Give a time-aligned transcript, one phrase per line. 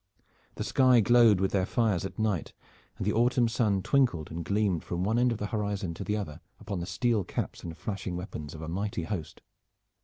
[0.55, 2.53] The sky glowed with their fires at night,
[2.97, 6.17] and the autumn sun twinkled and gleamed from one end of the horizon to the
[6.17, 9.41] other upon the steel caps and flashing weapons of a mighty host.